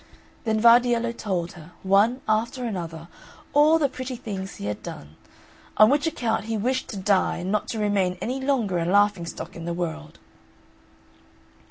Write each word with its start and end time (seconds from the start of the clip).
Then 0.45 0.59
Vardiello 0.59 1.15
told 1.15 1.51
her, 1.51 1.73
one 1.83 2.21
after 2.27 2.65
another, 2.65 3.07
all 3.53 3.77
the 3.77 3.87
pretty 3.87 4.15
things 4.15 4.55
he 4.55 4.65
had 4.65 4.81
done; 4.81 5.15
on 5.77 5.91
which 5.91 6.07
account 6.07 6.45
he 6.45 6.57
wished 6.57 6.87
to 6.89 6.97
die 6.97 7.37
and 7.37 7.51
not 7.51 7.67
to 7.67 7.77
remain 7.77 8.17
any 8.19 8.41
longer 8.41 8.79
a 8.79 8.85
laughing 8.85 9.27
stock 9.27 9.55
in 9.55 9.65
the 9.65 9.75
world. 9.75 10.17